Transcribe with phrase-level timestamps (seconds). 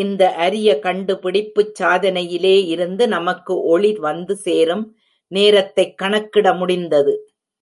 [0.00, 4.84] இந்த அரிய கண்டுபிடிப்புச் சாதனையிலே இருந்து நமக்கு ஒளி வந்து சேரும்
[5.32, 7.14] நேரத்தைக் கணக்கிட முடிந்தது.